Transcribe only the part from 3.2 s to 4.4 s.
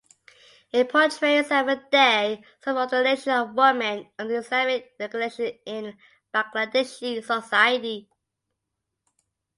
of women under the